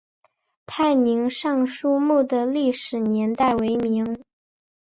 [0.65, 4.19] 泰宁尚书墓的历史年代为明。